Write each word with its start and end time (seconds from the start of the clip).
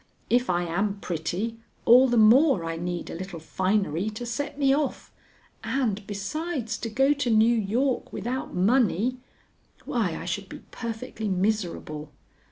If 0.31 0.49
I 0.49 0.63
am 0.63 0.97
pretty, 0.99 1.59
all 1.85 2.07
the 2.07 2.17
more 2.17 2.65
I 2.65 2.75
need 2.75 3.11
a 3.11 3.15
little 3.15 3.39
finery 3.39 4.09
to 4.09 4.25
set 4.25 4.57
me 4.57 4.75
off, 4.75 5.13
and, 5.63 6.07
besides, 6.07 6.75
to 6.79 6.89
go 6.89 7.13
to 7.13 7.29
New 7.29 7.55
York 7.55 8.11
without 8.11 8.51
money 8.51 9.17
why, 9.85 10.15
I 10.15 10.25
should 10.25 10.49
be 10.49 10.63
perfectly 10.71 11.27
miserable. 11.27 12.11